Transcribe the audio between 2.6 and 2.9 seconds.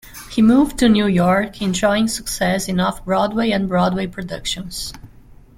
in